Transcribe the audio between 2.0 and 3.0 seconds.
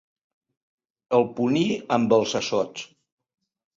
els assots.